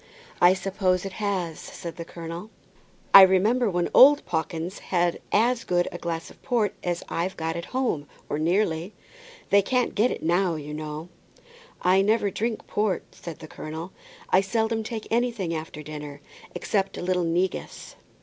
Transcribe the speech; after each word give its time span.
"I 0.41 0.55
suppose 0.55 1.05
it 1.05 1.11
has," 1.21 1.59
said 1.59 1.97
the 1.97 2.05
colonel. 2.05 2.49
"I 3.13 3.21
remember 3.21 3.69
when 3.69 3.87
old 3.93 4.25
Pawkins 4.25 4.79
had 4.79 5.19
as 5.31 5.63
good 5.63 5.87
a 5.91 5.99
glass 5.99 6.31
of 6.31 6.41
port 6.41 6.73
as 6.83 7.03
I've 7.07 7.37
got 7.37 7.55
at 7.55 7.65
home, 7.65 8.07
or 8.27 8.39
nearly. 8.39 8.95
They 9.51 9.61
can't 9.61 9.93
get 9.93 10.09
it 10.09 10.23
now, 10.23 10.55
you 10.55 10.73
know." 10.73 11.09
"I 11.83 12.01
never 12.01 12.31
drink 12.31 12.65
port," 12.65 13.03
said 13.13 13.37
the 13.37 13.47
colonel. 13.47 13.91
"I 14.31 14.41
seldom 14.41 14.81
take 14.81 15.05
anything 15.11 15.53
after 15.53 15.83
dinner, 15.83 16.19
except 16.55 16.97
a 16.97 17.03
little 17.03 17.23
negus." 17.23 17.95